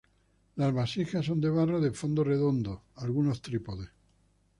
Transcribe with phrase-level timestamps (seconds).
[0.55, 3.89] Las vasijas son de barro de fondo redondo, algunos trípodes.